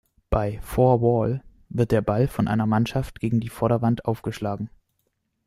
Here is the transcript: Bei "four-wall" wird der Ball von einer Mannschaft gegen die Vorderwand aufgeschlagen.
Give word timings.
Bei 0.31 0.59
"four-wall" 0.63 1.43
wird 1.69 1.91
der 1.91 2.01
Ball 2.01 2.27
von 2.27 2.47
einer 2.47 2.65
Mannschaft 2.65 3.19
gegen 3.19 3.39
die 3.39 3.49
Vorderwand 3.49 4.05
aufgeschlagen. 4.05 4.71